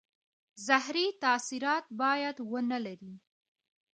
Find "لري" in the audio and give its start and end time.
2.85-3.13